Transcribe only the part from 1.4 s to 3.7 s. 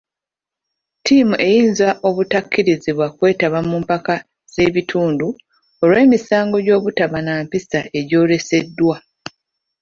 eyinza obutakkirizibwa kwetaba